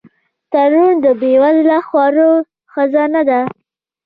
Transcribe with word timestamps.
تنور 0.51 0.93
د 1.03 1.05
بې 1.19 1.33
وزله 1.43 1.77
خوړو 1.87 2.31
خزانه 2.71 3.21
ده 3.29 3.39